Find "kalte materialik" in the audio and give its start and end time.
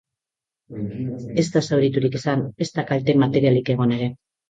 2.91-3.75